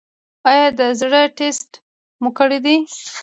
ایا 0.49 0.65
د 0.79 0.81
زړه 0.99 1.21
ټسټ 1.37 1.71
مو 2.21 2.29
کړی 2.37 2.59
دی؟ 2.65 2.77